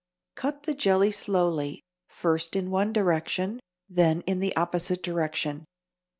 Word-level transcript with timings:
= 0.17 0.35
Cut 0.35 0.63
the 0.63 0.73
jelly 0.73 1.11
slowly, 1.11 1.83
first 2.07 2.55
in 2.55 2.71
one 2.71 2.91
direction, 2.91 3.59
then 3.87 4.21
in 4.21 4.39
the 4.39 4.55
opposite 4.55 5.03
direction. 5.03 5.63